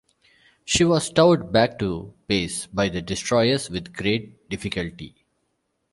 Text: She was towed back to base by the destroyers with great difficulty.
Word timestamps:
She 0.65 0.83
was 0.83 1.11
towed 1.11 1.51
back 1.51 1.77
to 1.77 2.15
base 2.25 2.65
by 2.65 2.89
the 2.89 3.03
destroyers 3.03 3.69
with 3.69 3.93
great 3.93 4.49
difficulty. 4.49 5.13